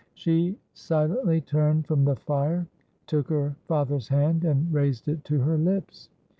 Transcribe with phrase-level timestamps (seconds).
[0.15, 2.65] She silently turned from the fire,
[3.05, 6.09] took her father's hand, and raised it to her lips.